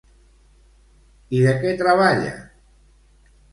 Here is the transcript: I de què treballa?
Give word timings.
I 1.39 1.43
de 1.49 1.53
què 1.65 1.75
treballa? 1.83 2.35